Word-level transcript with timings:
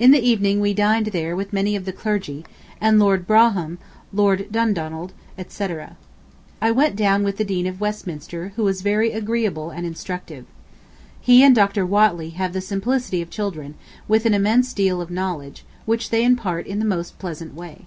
In 0.00 0.10
the 0.10 0.18
evening 0.18 0.58
we 0.58 0.74
dined 0.74 1.06
there 1.12 1.36
with 1.36 1.52
many 1.52 1.76
of 1.76 1.84
the 1.84 1.92
clergy, 1.92 2.44
and 2.80 2.98
Lord 2.98 3.28
Brougham, 3.28 3.78
Lord 4.12 4.50
Dundonald, 4.50 5.12
etc. 5.38 5.96
I 6.60 6.72
went 6.72 6.96
down 6.96 7.22
with 7.22 7.36
the 7.36 7.44
Dean 7.44 7.68
of 7.68 7.80
Westminster, 7.80 8.52
who 8.56 8.64
was 8.64 8.82
very 8.82 9.12
agreeable 9.12 9.70
and 9.70 9.86
instructive. 9.86 10.46
He 11.20 11.44
and 11.44 11.54
Dr. 11.54 11.86
Whately 11.86 12.30
have 12.30 12.54
the 12.54 12.60
simplicity 12.60 13.22
of 13.22 13.30
children, 13.30 13.76
with 14.08 14.26
an 14.26 14.34
immense 14.34 14.72
deal 14.72 15.00
of 15.00 15.12
knowledge, 15.12 15.64
which 15.86 16.10
they 16.10 16.24
impart 16.24 16.66
in 16.66 16.80
the 16.80 16.84
most 16.84 17.20
pleasant 17.20 17.54
way. 17.54 17.82